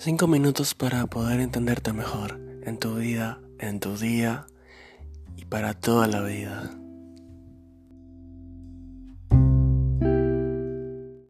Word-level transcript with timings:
Cinco 0.00 0.28
minutos 0.28 0.74
para 0.74 1.08
poder 1.08 1.40
entenderte 1.40 1.92
mejor 1.92 2.38
en 2.62 2.78
tu 2.78 2.94
vida, 2.94 3.40
en 3.58 3.80
tu 3.80 3.96
día 3.96 4.46
y 5.36 5.44
para 5.44 5.74
toda 5.74 6.06
la 6.06 6.22
vida. 6.22 6.70